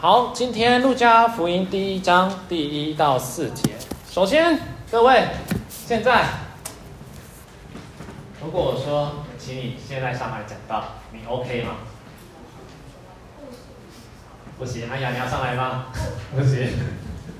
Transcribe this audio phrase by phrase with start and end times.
[0.00, 3.72] 好，今天路加福音第一章第一到四节。
[4.08, 4.56] 首先，
[4.92, 5.26] 各位，
[5.68, 6.24] 现在
[8.40, 11.78] 如果我说，请你现在上来讲道，你 OK 吗？
[14.56, 15.86] 不行，哎呀，你要上来吗？
[16.32, 16.70] 不行。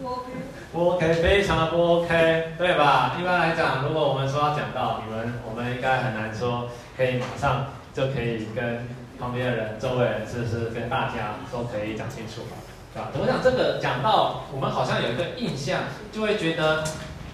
[0.02, 0.24] 不 OK。
[0.72, 3.14] 不 OK，非常的不 OK，对吧？
[3.20, 8.88] 一般来讲，如果我们说要讲道，你们我们应该很难说可以马上就可以跟。
[9.18, 12.56] 旁边的人、周围人，是不是跟大家都可以讲清楚吧？
[12.94, 13.10] 对吧？
[13.14, 15.80] 我想这个讲到我们好像有一个印象，
[16.12, 16.84] 就会觉得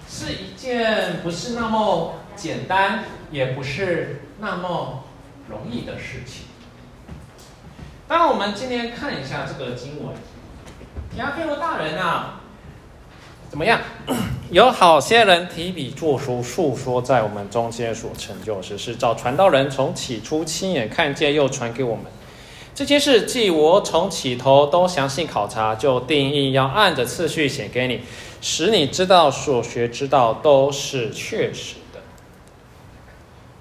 [0.07, 5.03] 是一件不是那么简单，也不是那么
[5.47, 6.45] 容易的事情。
[8.07, 10.15] 当，我们今天看一下这个经文，
[11.17, 12.41] 亚非罗大人啊，
[13.49, 13.79] 怎么样？
[14.51, 22.05] 有好些人提笔作书，述说在我们中间所成就的事，是照传道人从起初亲眼看见，又传给我们。
[22.75, 28.01] 这些事，既我从起头都详细考察，就定义要按着次序写给你，
[28.39, 32.01] 使你知道所学之道都是确实的。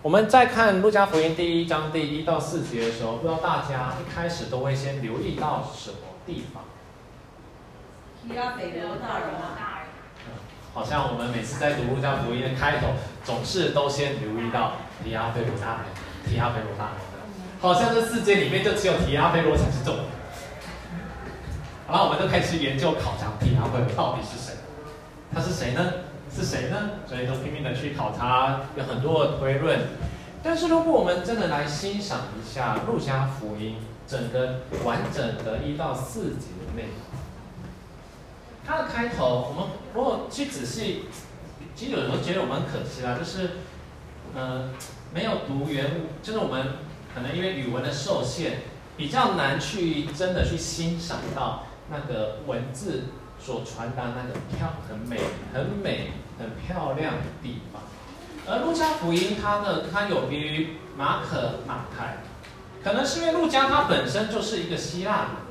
[0.02, 6.62] 我们在看路加福音第一章第一到四节的时候，不知道大家一开始都会先留意到什么地方？
[8.28, 9.73] 提阿非罗大人啊。
[10.74, 12.88] 好像我们每次在读路加福音的开头，
[13.24, 14.72] 总是都先留意到
[15.04, 15.86] 提阿非罗大人，
[16.28, 17.22] 提阿非罗大人的，
[17.60, 20.06] 好像这世界里面就只有提阿非罗才是重点。
[21.86, 24.54] 然后我们就开始研究考察提阿非罗到底是谁，
[25.32, 25.92] 他是谁呢？
[26.34, 26.76] 是谁呢？
[27.06, 29.78] 所以都拼命的去考察，有很多的推论。
[30.42, 33.76] 但是如果我们真的来欣赏一下路加福音
[34.08, 36.90] 整个完整的一到四节的内容。
[38.66, 41.04] 它的开头，我们如果去仔细，
[41.74, 43.50] 其实有时候觉得我们很可惜啦，就是，
[44.34, 44.70] 呃，
[45.12, 46.78] 没有读原文，就是我们
[47.14, 48.60] 可能因为语文的受限，
[48.96, 53.04] 比较难去真的去欣赏到那个文字
[53.38, 55.20] 所传达那个漂很美、
[55.52, 57.82] 很美、很漂亮的地方。
[58.46, 62.18] 而路加福音它呢，它有别于马可、马太，
[62.82, 65.43] 可能是因为路加它本身就是一个希腊语。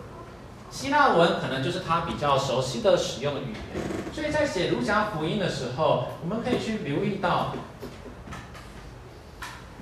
[0.73, 7.53] 希腊文可能就是他比较熟悉的使用语言，所以在写路加福音的时候，我们可以去留意到，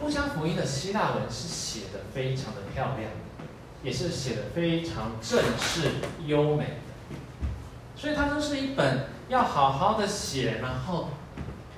[0.01, 3.09] 路加福音的希腊文是写的非常的漂亮，
[3.81, 5.91] 也是写的非常正式
[6.25, 6.79] 优美，
[7.95, 11.07] 所以它就是一本要好好的写，然后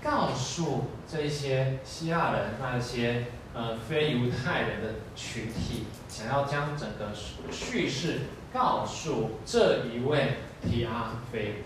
[0.04, 7.12] 告诉这些希腊人那些呃非犹太人的群体，想要将整个
[7.52, 8.22] 叙事。
[8.54, 11.64] 告诉这一位提阿非，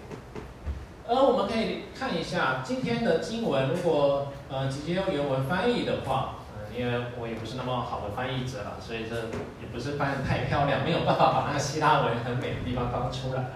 [1.05, 13.49] 而我们可以看一下今天的经文，如果呃直接用原文翻译的话，呃，因为我也不是那么好的翻译者了，所以这也不是翻得太漂亮，没有办法把那个希腊文很美的地方翻出来了。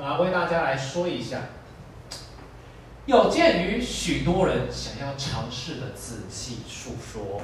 [0.00, 1.42] 呃，为大家来说一下，
[3.06, 7.40] 有鉴于许多人想要尝试的仔细述说。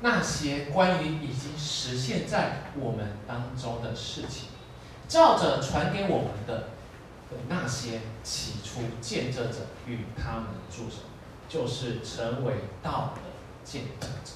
[0.00, 4.48] 那些关于已经实现在我们当中的事情，
[5.08, 6.68] 照着传给我们的
[7.48, 11.02] 那些起初见证者与他们助手，
[11.48, 13.22] 就是成为道的
[13.64, 14.32] 见证者。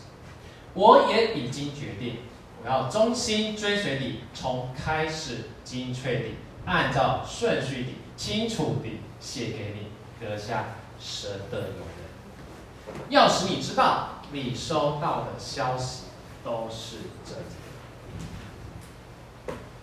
[0.74, 2.18] 我也已经决定，
[2.64, 6.34] 我要忠心追随你，从开始精确地
[6.66, 10.64] 按照顺序地清楚地写给你阁下
[10.98, 14.21] 神的友人，要使你知道。
[14.32, 16.04] 你收到的消息
[16.42, 17.44] 都是真的。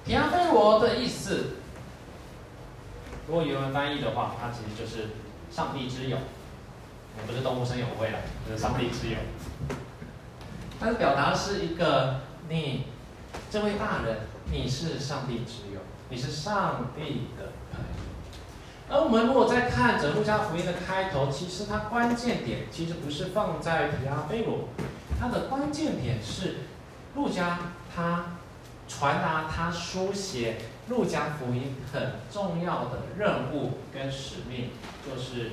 [0.03, 1.57] 提阿非罗的意思，
[3.27, 5.09] 如果原文翻译的话，它其实就是
[5.51, 9.17] 上帝之友，也不是动物生友会了，就是上帝之友。
[10.79, 12.85] 它的表达是一个你
[13.51, 14.21] 这位大人，
[14.51, 18.08] 你是上帝之友，你是上帝的朋友。
[18.91, 24.69] 而我们如果再看着路加福音的开头，其实它关键点其实不是放在提阿非罗，
[25.19, 26.61] 它的关键点是
[27.15, 27.59] 路加
[27.95, 28.37] 他
[28.87, 30.57] 传达他书写
[30.87, 34.71] 路加福音很重要的任务跟使命，
[35.05, 35.51] 就是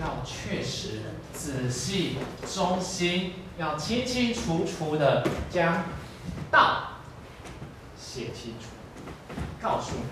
[0.00, 5.84] 要确实、仔细、忠心，要清清楚楚的将
[6.50, 6.94] 道
[7.96, 8.66] 写清楚，
[9.62, 10.02] 告诉你，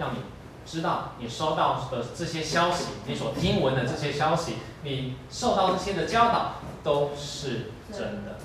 [0.00, 0.33] 让你。
[0.66, 8.38] 知道你收到的这些消息，你所听闻的这些消息，你受到这些的教导都是真的。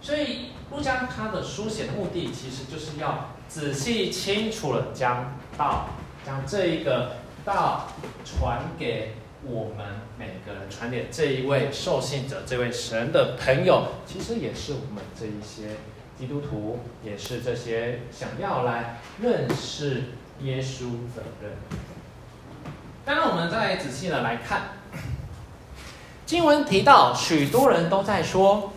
[0.00, 5.86] 所以，路加他的书写的目的，其实就是要仔细清楚的将道，
[6.24, 7.88] 将这一个道
[8.24, 15.76] 传给我们每个人，传给这一位受信者，这位神的朋友，其实也是我们这一些
[16.16, 20.04] 基督徒，也是这些想要来认识
[20.42, 21.52] 耶稣的人。
[23.04, 24.72] 当然，我们再仔细的来看，
[26.26, 28.72] 经文提到许多人都在说，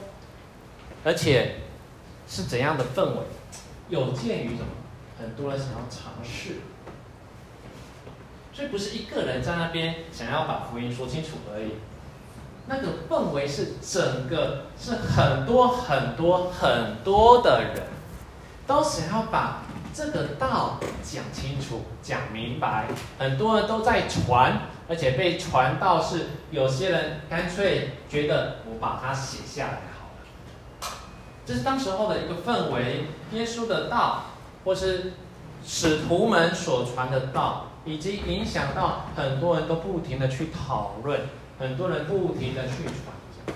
[1.04, 1.56] 而且
[2.28, 3.18] 是怎样的氛围？
[3.90, 4.68] 有鉴于什么？
[5.20, 6.62] 很多人想要尝试，
[8.54, 11.74] 所以不是一个人在那边想要把福音说清楚而已。
[12.68, 17.84] 那个氛围是整个，是很多很多很多的人
[18.66, 19.64] 都想要把。
[19.94, 22.88] 这个道讲清楚、讲明白，
[23.20, 30.94] 很多人都在传，而且被传到是有些人干脆觉得我把它写下来好了。
[31.46, 34.24] 这是当时候的一个氛围，耶稣的道，
[34.64, 35.14] 或是
[35.66, 41.20] 使徒们所传的道，以及影响到很多人都不停的去讨论，
[41.60, 43.56] 很多人不停的去传。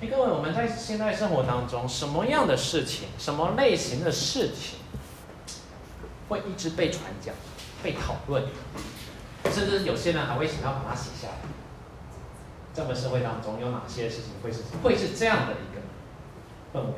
[0.00, 4.80] 哎，各位，我们在现在生活当中，什么样的事情，什么类型的事情？
[6.28, 7.34] 会一直被传讲、
[7.82, 8.44] 被讨论，
[9.50, 11.34] 甚至有些人还会想要把它写下来。
[12.74, 15.80] 这个社会当中有哪些事情会是会是这样的一个
[16.78, 16.92] 氛围？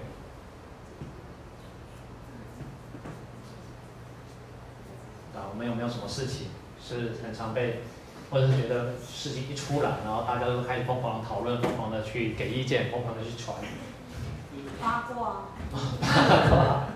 [5.37, 6.49] 啊，我们有没有什么事情
[6.85, 7.83] 是很常被，
[8.29, 13.57] 或者是觉得事情一出来，然后大家都开始疯狂的讨论、疯狂的去给意见、疯狂的去传？
[14.81, 15.43] 八卦。
[16.03, 16.17] 八
[16.51, 16.89] 卦。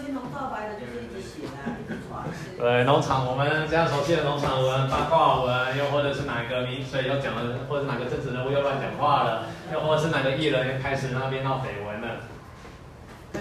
[0.00, 2.24] 青红皂白的，就是一直写啊，
[2.58, 12.20] 对，农场，我们这样熟悉的农场文、八卦文，又或者是哪个名嘴又讲了，或者哪个政治人物又乱讲话了，又或者是哪个艺人又开始那边闹绯闻了。
[13.32, 13.40] 对，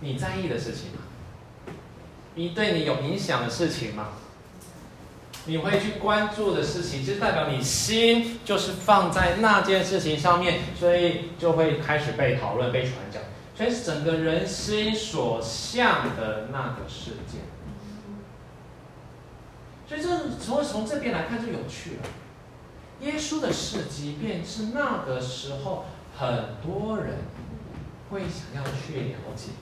[0.00, 0.98] 你在意的事情吗？
[2.34, 4.08] 你对你有影响的事情吗？
[5.48, 13.22] 你会去关注的事情，就代表你心就是放在那件事情上面，所以就会开始被讨论、被传讲。
[13.56, 17.38] 所以是整个人心所向的那个世界，
[19.88, 22.02] 所以这从从这边来看就有趣了。
[23.00, 25.86] 耶稣的事迹，便是那个时候
[26.18, 27.14] 很多人
[28.10, 29.52] 会想要去了解，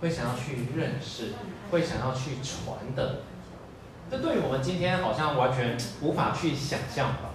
[0.00, 1.34] 会想要去认识，
[1.70, 3.20] 会想要去传的。
[4.10, 7.33] 这对于我们今天好像完全无法去想象吧。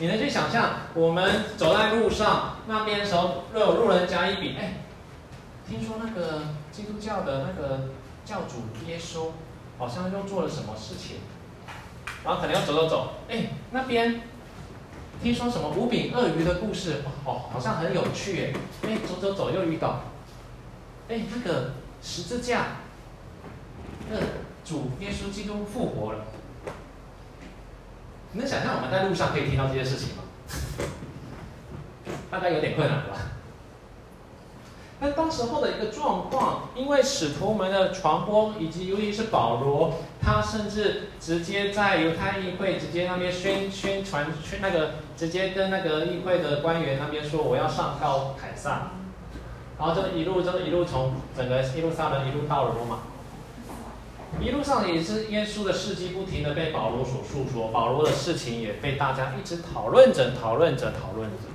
[0.00, 4.74] 你能去想象，我们走在路上那边的时候，若有路人甲乙丙，哎，
[5.68, 7.88] 听说那个基督教的那个
[8.24, 9.30] 教主耶稣，
[9.76, 11.16] 好像又做了什么事情，
[12.24, 14.20] 然后可能要走走走，哎，那边
[15.20, 18.54] 听说什么五饼二鱼的故事，哦，好像很有趣，
[18.84, 20.02] 哎，哎，走走走又遇到，
[21.08, 22.66] 哎，那个十字架，
[24.08, 24.16] 那
[24.64, 26.24] 主耶稣基督复活了。
[28.32, 30.22] 你能想象我们在路上可以听到这些事情吗？
[32.30, 33.16] 大概有点困难吧。
[35.00, 48.90] 那当时候的一个状况，因为使徒们的传播，以及尤其是保罗，他甚至直接在犹太议会直接那边宣宣传，宣那个直接跟那个议会的官员那边说，我要上告凯撒，
[49.78, 52.98] 然后就一路就一路从整个一路上的一路到了罗马。
[54.40, 61.48] 一路上也是耶稣的事迹不停的被保罗所述说，保罗的事情也被大家一直讨论着、讨论着、讨论着，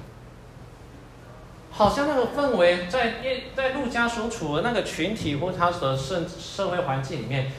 [1.71, 7.51] 好像那个氛围在耶在路加所处的那个群体或他的社社会环境里面，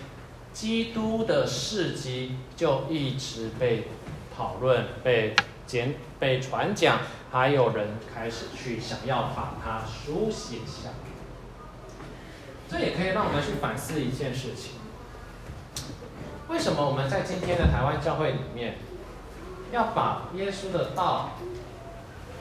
[0.52, 3.88] 基督的事迹就一直被
[4.36, 5.34] 讨论、被
[5.66, 6.98] 简、被传讲，
[7.30, 10.90] 还有人开始去想要把它书写下。
[12.68, 14.83] 这也可以让我们去反思一件事情。
[16.48, 18.76] 为什么我们在今天的台湾教会里面，
[19.72, 21.30] 要把耶稣的道，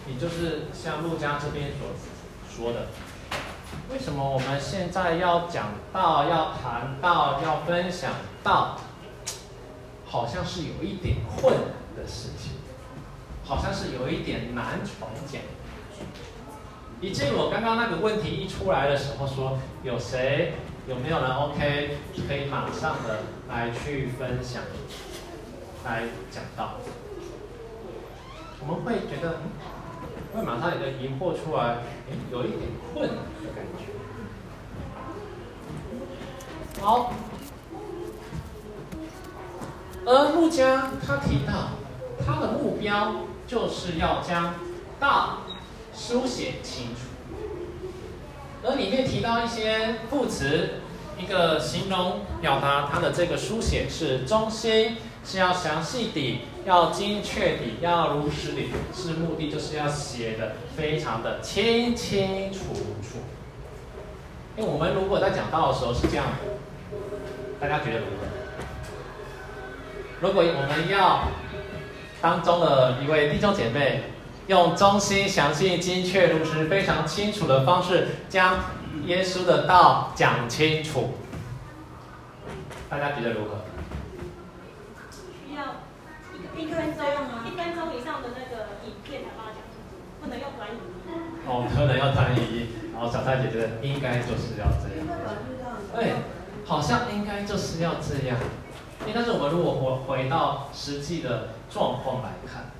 [0.07, 1.88] 也就是像陆家这边所
[2.53, 2.88] 说的，
[3.91, 8.12] 为什么我们现在要讲道、要谈道、要分享
[8.43, 8.77] 道，
[10.05, 12.51] 好像是有一点困难的事情，
[13.45, 15.41] 好像是有一点难传讲。
[17.03, 20.53] 以至于我刚刚那个问题一出来的时候说，有谁？
[20.88, 23.19] 有没有人 OK 可以马上的
[23.50, 24.62] 来去分享，
[25.83, 26.75] 来讲到？
[28.62, 29.41] 我们会觉得，
[30.33, 31.79] 会马上有个疑惑出来，
[32.10, 32.62] 哎，有一点
[32.93, 33.15] 困的
[33.53, 33.83] 感觉。
[36.81, 37.12] 好，
[40.05, 41.72] 而路加他提到，
[42.25, 44.53] 他的目标就是要将
[45.01, 45.39] 道
[45.95, 47.01] 书写清楚。
[48.63, 50.75] 而里面提到一些副词，
[51.17, 63.19] 一个形容表达它的这个书写是中心，是要详细地要精确地，要如实地，是目的就是要写的非常的清清楚楚。
[64.55, 66.97] 因为我们如果在讲到的时候是这样的，
[67.59, 68.25] 大家觉得如何？
[70.21, 71.27] 如果我们要
[72.21, 74.03] 当中的一位弟兄姐妹，
[74.47, 78.59] 用中心、详细、精确、如实、非常清楚的方式，将
[79.05, 81.12] 耶稣的道讲清楚，
[82.89, 83.63] 大家觉得如何？
[85.12, 85.63] 需要
[86.57, 91.13] 一分钟吗，一分钟以上的那个影片才把它讲清楚，不能用短语音。
[91.47, 92.67] 哦，不能用短语音。
[92.93, 95.07] 然后小蔡姐觉得应该就是要这样。
[95.95, 96.13] 对，
[96.65, 98.38] 好像应该就是要这样。
[99.13, 99.73] 但是我们如果
[100.07, 102.71] 回回到实际的状况来看，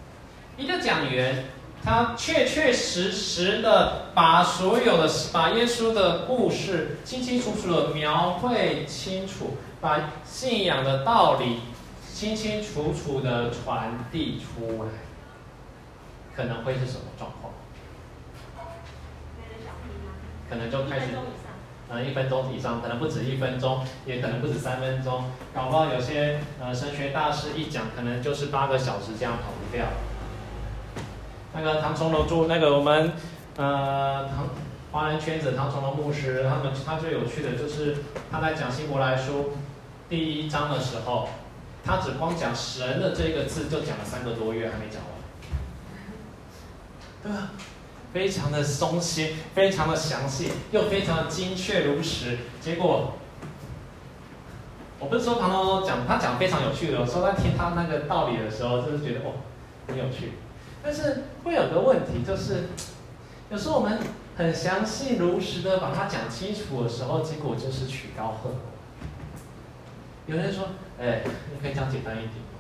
[0.58, 1.46] 一个讲员
[1.84, 11.60] 他确确实实的把所有的把耶稣的故事清清楚楚的描绘清楚，把信仰的道理
[12.14, 14.90] 清清楚楚的传递出来，
[16.36, 17.54] 可能会是什么状况？
[20.50, 21.08] 可能就开始。
[21.90, 29.86] 呃，一分钟以上，可能不止一分钟，也可能不止三分钟，搞不好有些呃神学大师一讲，可能就是八个小时这样跑不掉。
[31.56, 33.14] 那个唐崇荣住那个我们
[33.58, 34.50] 呃唐
[34.92, 37.98] 华人圈子唐崇荣牧师，他们他最有趣的就是
[38.32, 39.54] 他在讲希伯来书
[40.10, 41.30] 第一章的时候，
[41.84, 45.12] 他只光讲神的这个字就讲了三个多月还没讲完，
[47.24, 47.50] 对吧？
[48.14, 52.38] 非常的松懈，非常的详细，又非常的精确如实。
[52.62, 53.14] 结果，
[55.00, 59.34] 我不是说唐唐讲他讲非常有趣的，我说在听他那个道理的时候，就是觉得哦
[59.88, 60.34] 很有趣。
[60.84, 62.66] 但是会有个问题，就是
[63.50, 63.98] 有时候我们
[64.36, 68.54] 很详细如实的把它讲清楚的时候，结果就是曲高和寡。
[70.28, 70.66] 有人说，
[71.00, 71.22] 哎，
[71.52, 72.60] 你可以讲简单一点吗？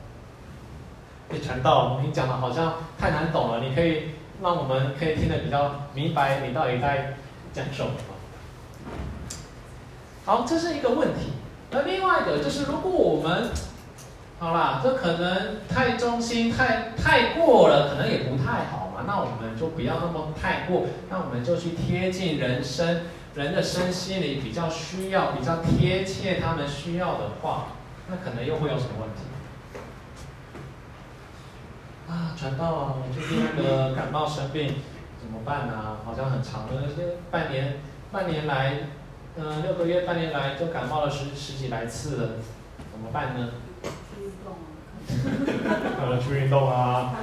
[1.29, 4.11] 你传道，你讲的好像太难懂了，你可以。
[4.41, 7.13] 让我们可以听得比较明白，你到底在
[7.53, 7.91] 讲什么？
[10.25, 11.31] 好，这是一个问题。
[11.71, 13.49] 那另外一个就是，如果我们
[14.43, 19.05] 好啦，这可能太中心、太太过了，可能也不太好嘛。
[19.07, 23.03] 那我们就不要那么太过，那我们就去贴近人生、
[23.35, 27.67] 人的身心里比较需要、比较贴切他们需要的话，
[28.09, 29.21] 那可能又会有什么问题？
[32.09, 32.95] 啊，传道啊！
[32.97, 34.75] 我最近那个感冒生病，
[35.21, 36.03] 怎么办呢、啊？
[36.03, 36.73] 好像很长的，
[37.31, 37.77] 半年
[38.11, 38.73] 半年来，
[39.37, 42.29] 嗯、呃，六个月半年来就感冒了十十几来次了，
[42.91, 43.47] 怎么办呢？
[45.07, 45.93] 去运动啊！
[45.99, 47.15] 呃，去运动啊！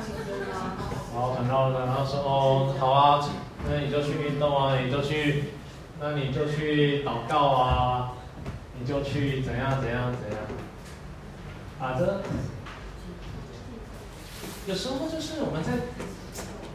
[1.13, 3.29] 然后传道，然后说哦，好啊，
[3.69, 5.45] 那你就去运动啊，你就去，
[6.01, 8.13] 那你就去祷告啊，
[8.79, 10.41] 你就去怎样怎样怎样，
[11.81, 12.23] 啊这。
[14.67, 15.73] 有时候就是我们在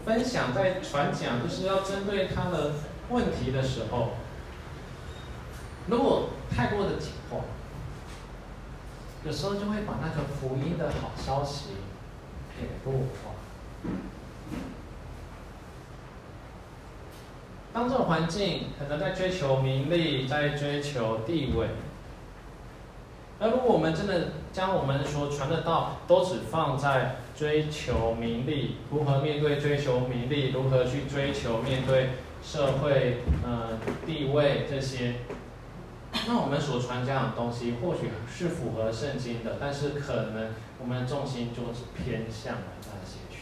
[0.05, 2.73] 分享、在传讲，就是要针对他的
[3.09, 4.09] 问题的时候，
[5.87, 7.43] 如果太过的紧迫，
[9.25, 11.69] 有时候就会把那个福音的好消息
[12.59, 13.31] 给弱化。
[17.73, 21.67] 当这种环境可能在追求名利，在追求地位。
[23.37, 35.15] 而如果我们真的将我们所传的道都只放在追求名利，如何面对追求名利，如何去追求面对社会呃地位这些，
[36.27, 43.41] 那我们所传这样的东西或许是符合圣经的，但是可能我们的重心就是偏向了那些区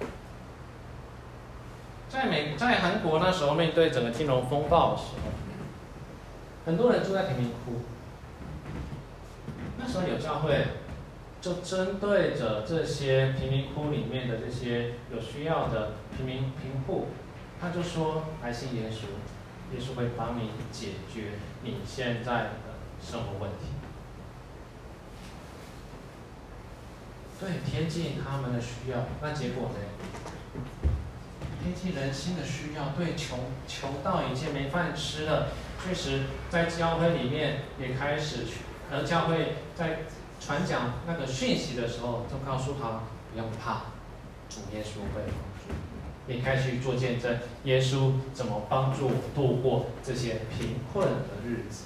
[0.00, 0.06] 域。
[2.10, 5.30] 在美在韩国那时候面对整个金融风暴的时候，
[6.66, 7.80] 很多人住在贫民窟。
[9.78, 10.66] 那时候有教会，
[11.40, 17.06] 就针对着这些贫民窟里面的这些有需要的贫民贫户，
[17.60, 19.04] 他就说：“来信耶稣，
[19.74, 21.32] 耶稣会帮你解决
[21.62, 22.50] 你现在的
[23.02, 23.66] 生活问题。”
[27.40, 29.76] 对，贴近他们的需要，那结果呢？
[31.62, 35.52] 贴近人心的需要，对，穷穷到已经没饭吃了，
[35.84, 38.62] 确实在教会里面也开始去。
[38.90, 40.00] 而教会在
[40.40, 43.82] 传讲那个讯息的时候，就告诉他不用怕，
[44.48, 45.22] 主耶稣会
[46.28, 46.40] 你。
[46.40, 51.84] 开始做见证，耶稣怎么帮助我度过这些贫困的日子。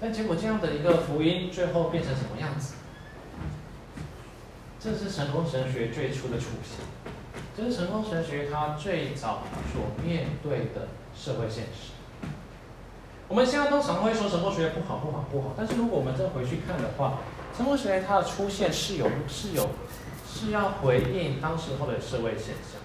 [0.00, 2.74] 但结果这样的一个福音，最后变成什么样子？
[4.80, 6.84] 这是成功神学最初的雏形，
[7.56, 11.92] 这是成功神学它最早所面对的社会现实。
[13.26, 17.18] 我们现在都常会说神学不好不好不好，但是如果我们再回去看的话，
[17.56, 19.68] 成文学它的出现是有是有
[20.38, 22.80] 是要回应当时候的社会现象。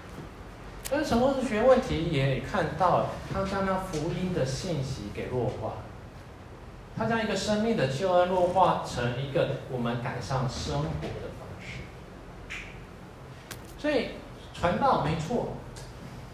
[0.89, 5.73] 但是成文学问题也看到，它将那福音的信息给弱化，
[6.97, 12.57] 它将一个生命的救恩弱化成一个我们改善生活的方式。
[13.77, 14.09] 所以
[14.53, 15.53] 传道没错，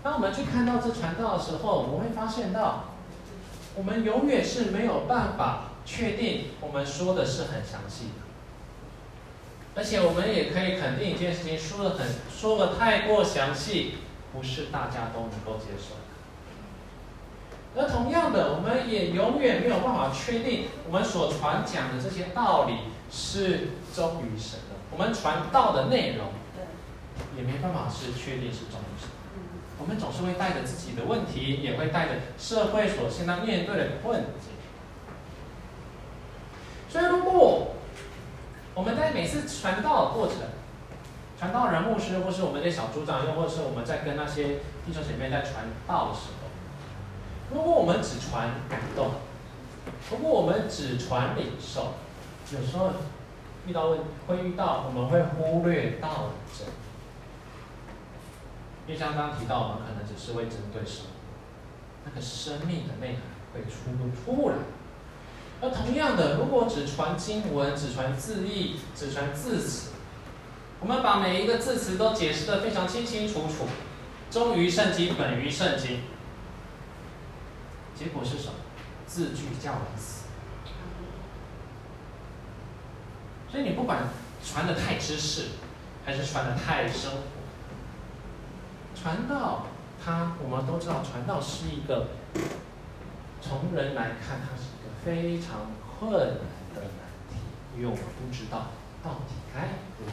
[0.02, 2.86] 当我们去看到这传道的时候，我们会发现到，
[3.76, 8.29] 我们永远是没有办法确定我们说的是很详细的，
[9.76, 13.96] 而且我们也可以肯定一件事情，说的很说的太过详细。
[14.32, 16.02] 不是大家都能够接受的。
[17.76, 22.76] 而同样的，我们也永远没有办法确定我们所传讲的这些道理
[23.12, 24.78] 是忠于神的。
[24.92, 26.28] 我们传道的内容，
[27.36, 29.10] 也没办法是确定是忠于神。
[29.80, 34.54] 我们总是会带着自己的问题，也会带着社会所现在面对的困境。
[36.88, 37.78] 所以，如果
[38.80, 40.38] 我们在每次传道的过程，
[41.38, 46.48] 传道人、牧师，或是我们的小组长，又或是我们在跟那些弟兄姐妹在传道的时候，
[47.54, 49.12] 如果我们只传感动，
[50.10, 51.96] 如果我们只传领受，
[52.54, 52.92] 有时候
[53.68, 56.66] 遇到问会遇到，我们会忽略道理。
[58.88, 61.08] 因为像刚刚提到，我们可能只是会针对什么，
[62.06, 64.56] 那个生命的内涵会出不出来。
[65.62, 69.92] 而同样的，如果只传经文，只传字义，只传字词。
[70.80, 73.68] 我们把每一个字词都解释得非常清清楚楚，
[74.32, 76.00] 忠于圣经，本于圣经。
[77.94, 78.54] 结果是什么？
[79.06, 80.24] 字句叫人死。
[83.51, 84.04] 所以你不管
[84.46, 85.48] 传的太知识，
[86.06, 87.18] 还是传的太生活，
[88.96, 89.66] 传道
[90.01, 92.08] 它，我们都知道，传道是一个
[93.42, 94.69] 从人来看，它是
[95.03, 96.20] 非常困难
[96.75, 97.36] 的难题，
[97.75, 98.68] 因为我们不知道
[99.03, 99.62] 到底该
[100.00, 100.12] 如何。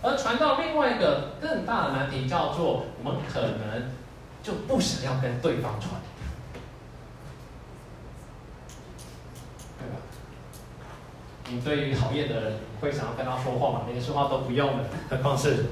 [0.00, 3.90] 而传到另外一个更大的难题叫做，我们可能
[4.42, 6.00] 就不想要跟对方传，
[9.78, 9.96] 对吧？
[11.48, 13.86] 你对于讨厌的人会想要跟他说话吗？
[13.88, 15.66] 连说话都不用了，何况是，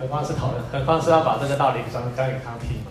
[0.00, 2.90] 何况是讨论，何况是要把这个道理讲讲给他听嘛？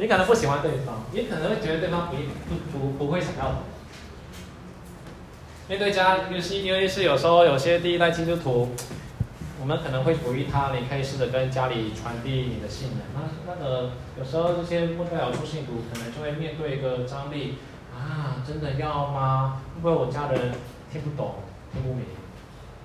[0.00, 2.16] 你可能不喜欢对方，你可能会觉得对方不
[2.48, 3.56] 不不不会想要。
[5.68, 8.70] 面对家，尤其因为是有时候有些第一代基督徒，
[9.60, 13.00] 我们可能会鼓励他，你可以试着跟家里传递你的信仰。
[13.12, 17.58] 那那个有时候这些不太有出信徒，可能就会面对一个张力
[17.92, 19.60] 啊，真的要吗？
[19.74, 20.52] 会不会我家人
[20.92, 21.34] 听不懂、
[21.72, 22.04] 听不明、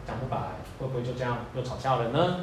[0.07, 0.37] 讲不白？
[0.79, 2.37] 会不会就这样又吵架了呢？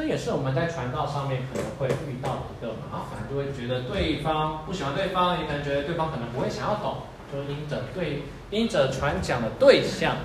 [0.00, 7.02] 这也是我们在传道上面可能会遇到的一个麻烦，就会觉得对方不喜欢对方，也可能觉得对方可能不会想要懂。
[7.30, 10.16] 就因着对，因着传讲的对象，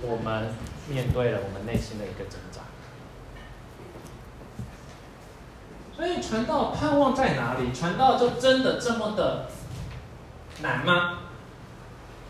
[0.00, 0.54] 我们
[0.86, 2.60] 面对了我们内心的一个挣扎。
[5.96, 7.72] 所以传道盼望在哪里？
[7.74, 9.48] 传道就真的这么的
[10.62, 11.18] 难吗？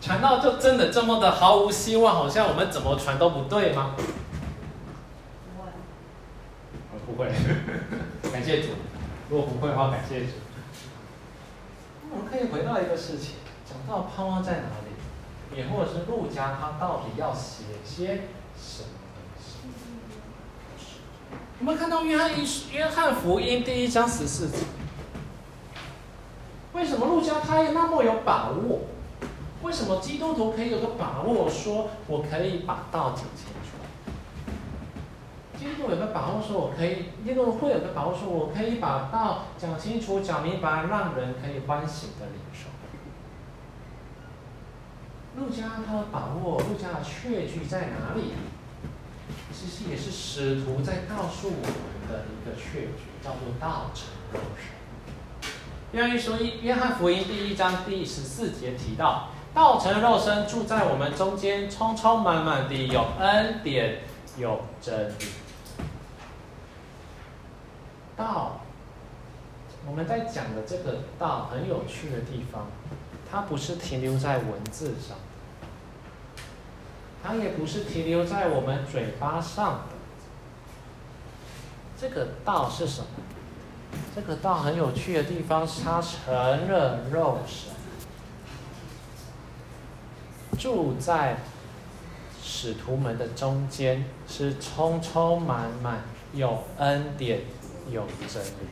[0.01, 2.15] 传道就真的这么的毫无希望？
[2.15, 3.91] 好像我们怎么传都不对吗？
[7.17, 7.27] 会，
[8.31, 8.69] 感谢主。
[9.29, 10.27] 如果不会的话，感谢主。
[12.09, 13.35] 我们可以回到一个事情。
[13.65, 18.21] 讲到盼望在哪里，也或者是路加他到底要写些
[18.57, 19.67] 什么东西？
[21.59, 24.59] 我们看到约翰一约翰福音第一章十四节，
[26.71, 28.81] 为什么路加他也那么有把握？
[29.63, 33.77] 为什么基督徒可以有个把握说，我可以把道讲清楚？
[35.57, 42.69] 基督有个把握说，我可以，基督会有个把握说，我可以把道讲清楚、讲明白，让人可以欢喜的领受。
[45.35, 48.33] 路加他的把握，路加的确据在哪里？
[49.51, 54.77] 其实也是使徒在告诉我们的一个确据，叫做道成肉身。
[55.91, 64.01] 约翰说一，约翰福音第一章第十四节提到，道成肉身住在我们中间，充充满满的有恩典，
[64.37, 65.25] 有真理。
[68.17, 68.59] 道，
[69.87, 72.65] 我们在讲的这个道很有趣的地方，
[73.31, 75.15] 它不是停留在文字上。
[77.23, 79.81] 它也不是停留在我们嘴巴上。
[81.99, 83.07] 这个道是什么？
[84.15, 86.33] 这个道很有趣的地方是它成
[86.69, 87.71] 了肉身，
[90.59, 91.37] 住在
[92.43, 96.01] 使徒们的中间，是充充满满
[96.33, 97.41] 有恩典
[97.91, 98.67] 有真理。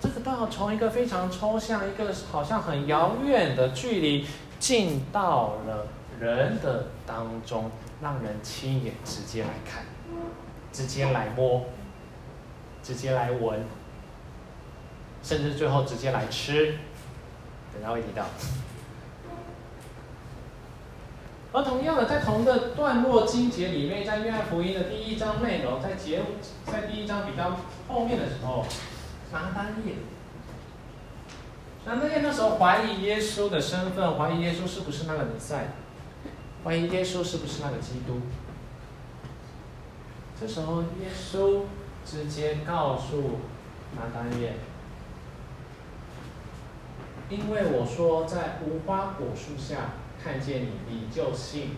[0.00, 4.26] 这个道从一个非常抽象、一个好像很遥远的距离，
[4.58, 5.86] 进到了
[6.18, 9.84] 人的当中，让人亲眼直接来看，
[10.72, 11.66] 直接来摸，
[12.82, 13.64] 直接来闻，
[15.22, 16.78] 甚至最后直接来吃。
[17.72, 18.26] 等下会提到。
[21.54, 26.22] 而同样的，在同一个段落经节里面，在约翰福音的第一章内容，在节
[26.64, 28.64] 在第一章比较后面的时候，
[29.30, 29.96] 拿单叶，
[31.84, 35.74] 拿单叶那时候怀疑耶稣的身份，怀疑耶稣是不是那个弥赛，
[36.64, 38.22] 怀疑耶稣是不是那个基督。
[40.40, 41.64] 这时候，耶稣
[42.06, 43.40] 直接告诉
[43.94, 44.54] 拿单叶，
[47.28, 49.90] 因为我说在无花果树下。
[50.22, 51.76] 看见你，你就信，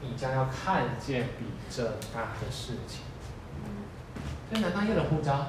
[0.00, 1.82] 你将要看见比这
[2.14, 3.00] 大的事情。
[4.50, 5.46] 这拿单业的呼召，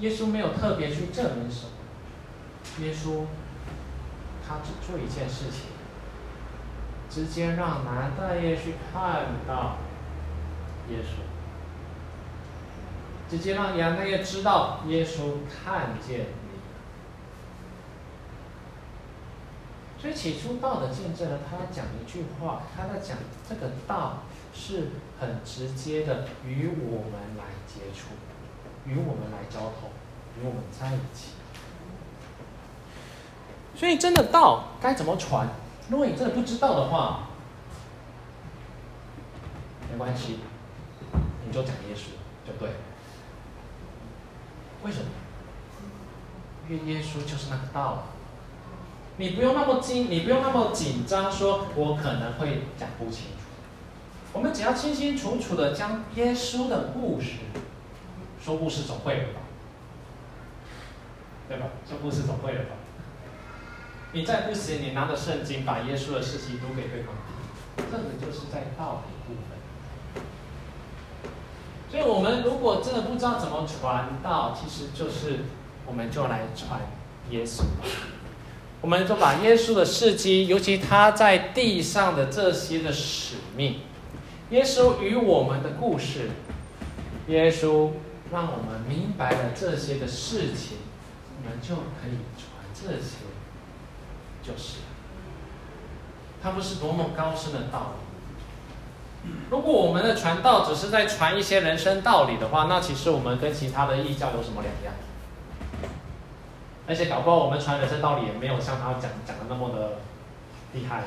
[0.00, 3.26] 耶稣没有特别去证明什么，耶稣
[4.46, 5.70] 他只做一件事情，
[7.08, 9.76] 直接让拿单业去看到
[10.90, 11.22] 耶稣，
[13.30, 16.26] 直接让拿单业知道耶稣看见。
[20.02, 23.16] 所以起初道的见证呢，他讲一句话，他在讲
[23.48, 24.88] 这个道是
[25.20, 28.08] 很直接的与我们来接触，
[28.84, 29.90] 与我们来交通，
[30.36, 31.34] 与我们在一起。
[33.76, 35.46] 所以真的道该怎么传？
[35.88, 37.28] 如果你真的不知道的话，
[39.88, 40.40] 没关系，
[41.46, 42.08] 你就讲耶稣
[42.44, 42.70] 就对。
[44.82, 45.06] 为什么？
[46.68, 48.02] 因为耶稣就是那个道。
[49.16, 53.42] 你不用那么紧，你不用那么紧张，说我可能会讲不清楚。
[54.32, 57.32] 我们只要清清楚楚的将耶稣的故事，
[58.42, 59.40] 说故事总会了吧？
[61.48, 61.66] 对吧？
[61.86, 62.70] 说故事总会了吧？
[64.12, 67.14] 你再不行，你拿着圣经把耶稣的事情读给对方
[67.76, 69.58] 听，这个就是在道的部分。
[71.90, 75.40] 所以，我们如果真的不知道怎么传道，其实就是
[75.84, 76.80] 我们就来传
[77.28, 77.84] 耶稣吧。
[78.82, 83.78] 我们就把耶稣的事迹，尤其他在地上的这些的使命，
[84.50, 86.30] 耶稣与我们的故事，
[87.28, 87.92] 耶稣
[88.32, 90.78] 让我们明白了这些的事情，
[91.38, 93.18] 我们就可以传这些，
[94.42, 94.78] 就是。
[96.42, 99.30] 它不是多么高深的道理。
[99.48, 104.92] 如果我们的传道只是在传一些人生道理的话，那其实我们跟其他的异教有什么两样？
[106.86, 109.98] 而且搞不好我们传人生道理也没有像他讲讲的那么的
[110.72, 111.04] 厉害。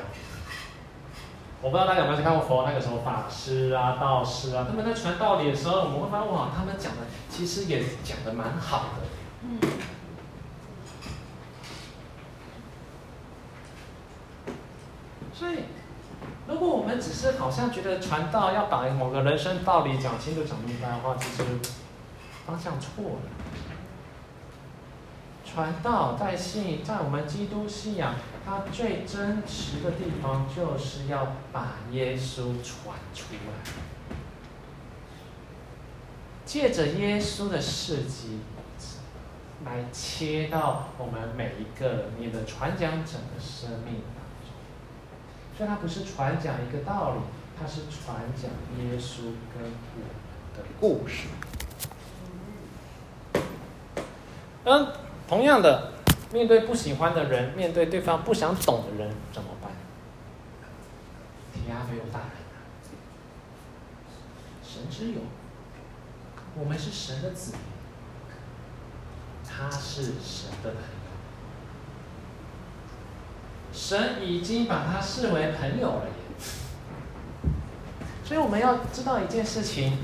[1.62, 9.06] 我不知道大家有没有去看过佛那个时候法师啊、道士啊，他们在传道理的时候，我们会发现哇，他们讲的其实也讲的蛮好的。
[9.42, 9.58] 嗯。
[15.32, 15.64] 所以，
[16.46, 21.42] 如果我们只是好像觉得传道要把某个人生道理讲清楚、讲明白的话，其实
[22.46, 23.45] 方向错了。
[25.56, 28.14] 传道在信，在我们基督信仰，
[28.44, 33.72] 它最真实的地方，就是要把耶稣传出来，
[36.44, 38.40] 借着耶稣的事迹，
[39.64, 44.52] 来切到我们每一个你的传讲者的生命当中。
[45.56, 47.20] 所以，它不是传讲一个道理，
[47.58, 48.50] 它是传讲
[48.84, 50.06] 耶稣跟我们
[50.54, 51.28] 的故事。
[54.64, 55.05] 嗯。
[55.28, 55.92] 同样的，
[56.32, 59.72] 面对不喜欢的人，面对对方不想懂的人，怎么办？
[61.52, 62.28] 提阿非欧大人，
[64.62, 65.18] 神之友，
[66.56, 67.60] 我们是神的子民，
[69.44, 71.10] 他是神的朋友，
[73.72, 76.12] 神已经把他视为朋友了耶。
[78.24, 79.98] 所以我们要知道一件事情，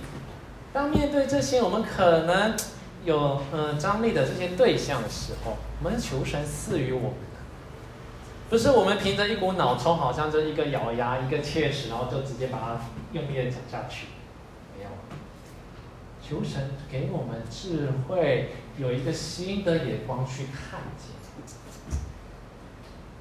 [0.72, 2.56] 当面对这些，我们可能。
[3.04, 7.40] 有嗯张力的这些对象的时候，我们求神赐予我们的，
[8.48, 12.80] 不是我们凭着一股脑冲，好像这一个咬牙一个切齿，然后就直接把它
[13.12, 14.06] 用力的讲下去，
[14.76, 14.90] 没有。
[16.22, 21.10] 求神给我们智慧，有一个新的眼光去看见，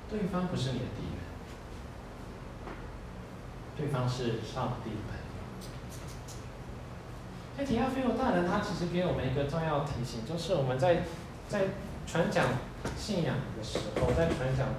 [0.10, 2.76] 对方不是你的敌人，
[3.76, 4.92] 对方是上帝。
[7.62, 11.04] 在提阿非欧大人，他其实给我们一个重要提醒，就是我们在
[11.48, 11.66] 在
[12.08, 12.48] 传讲
[12.98, 14.70] 信仰的时候，在传讲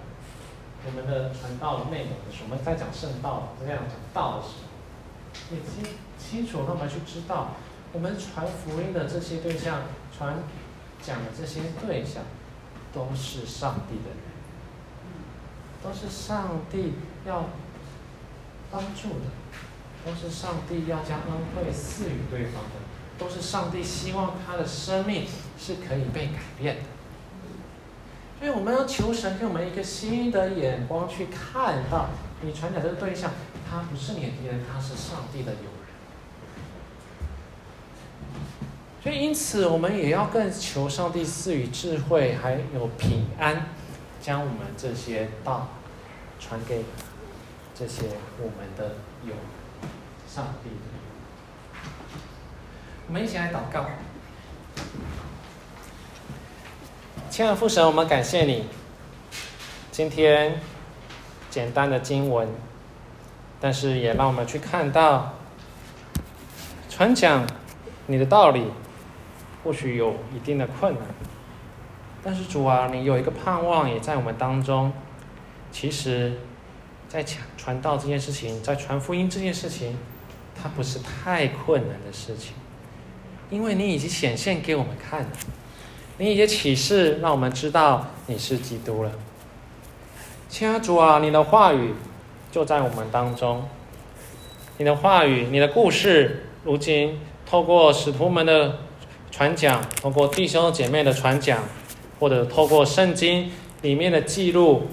[0.84, 7.52] 我们的传道内容的时候，我们在讲圣道，在讲讲道的时候，也清清楚那么去知道，
[7.92, 10.42] 我们传福音的这些对象，传
[11.00, 12.24] 讲的这些对象，
[12.92, 14.18] 都是上帝的人，
[15.84, 17.44] 都是上帝要
[18.72, 19.30] 帮助的，
[20.04, 22.70] 都是上帝要将恩惠赐予对方的，
[23.18, 25.26] 都是上帝希望他的生命
[25.58, 26.82] 是可以被改变的。
[28.38, 32.08] 所以我们要求神给我们一个新的眼光，去看到
[32.40, 33.30] 你传讲这个对象，
[33.70, 35.70] 他不是你的敌人，他是上帝的友人。
[39.00, 43.66] 所以，因此，我们也要更求上帝赐予智慧，还有平安，
[44.20, 45.68] 将我们这些道
[46.40, 46.84] 传给
[47.74, 48.06] 这些
[48.38, 49.34] 我们的友，
[50.34, 50.70] 上帝。
[53.06, 53.84] 我们一起来祷告。
[57.28, 58.64] 亲爱的父神，我们感谢你，
[59.90, 60.58] 今天
[61.50, 62.48] 简单的经文，
[63.60, 65.34] 但是也让我们去看到
[66.88, 67.46] 传讲
[68.06, 68.70] 你的道理。
[69.62, 71.02] 或许有一定的困难，
[72.24, 74.90] 但是主啊，你有一个盼望也在我们当中。
[75.70, 76.40] 其实，
[77.06, 79.96] 在讲传道这件事情，在传福音这件事情，
[80.62, 82.52] 它不是太困难的事情，
[83.50, 85.28] 因为你已经显现给我们看了，
[86.18, 89.10] 你已经启示让我们知道你是基督了。
[90.48, 91.94] 亲爱的主啊，你的话语
[92.50, 93.64] 就在我们当中，
[94.78, 98.78] 你的话语，你的故事，如今透过使徒们的。
[99.34, 101.64] 传讲，通过弟兄姐妹的传讲，
[102.20, 104.88] 或者透过圣经里面的记录，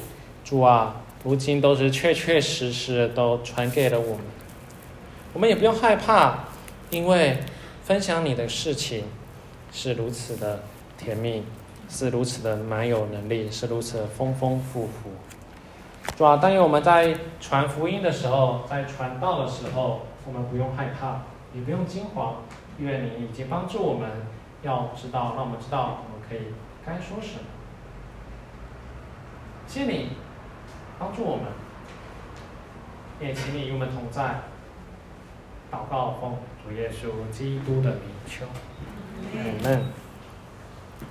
[0.46, 4.24] 主啊，如今都是确确实实都传给了我们。
[5.34, 6.40] 我们也不用害怕，
[6.90, 7.38] 因为
[7.84, 9.06] 分享你的事情
[9.72, 10.64] 是如此的
[10.98, 11.44] 甜蜜，
[11.88, 15.12] 是如此的蛮有能力，是如此的丰丰富富。
[16.18, 21.22] 主啊，但愿我们在传福音的时候，在传道的时候，我们不用害怕，
[21.54, 22.38] 也不用惊慌。
[22.80, 24.10] 愿你已经帮助我们，
[24.64, 27.42] 要知道，让我们知道我们可以该说什么。
[29.68, 30.10] 谢你
[30.98, 31.46] 帮助我们，
[33.22, 34.40] 也请你与我们同在。
[35.72, 38.46] 祷告奉主耶稣基督的名求，
[39.36, 40.09] 阿门。